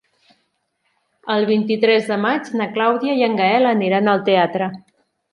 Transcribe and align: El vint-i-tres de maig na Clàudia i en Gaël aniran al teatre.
El 1.33 1.43
vint-i-tres 1.49 2.07
de 2.13 2.17
maig 2.23 2.49
na 2.61 2.67
Clàudia 2.77 3.17
i 3.19 3.21
en 3.27 3.35
Gaël 3.41 3.67
aniran 3.73 4.09
al 4.15 4.25
teatre. 4.31 4.71